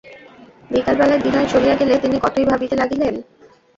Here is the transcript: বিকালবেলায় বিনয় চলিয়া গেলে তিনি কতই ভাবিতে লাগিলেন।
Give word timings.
বিকালবেলায় 0.71 1.21
বিনয় 1.21 1.47
চলিয়া 1.47 1.75
গেলে 1.75 1.93
তিনি 1.99 2.17
কতই 2.19 2.45
ভাবিতে 2.45 2.75
লাগিলেন। 2.75 3.15